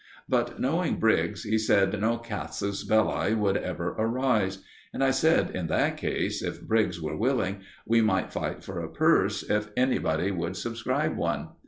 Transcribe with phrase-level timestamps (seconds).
[0.27, 5.67] But, knowing Briggs, he said no casus belli would ever arise; and I said in
[5.67, 10.57] that case, if Briggs were willing, we might fight for a purse, if anybody would
[10.57, 11.49] subscribe one.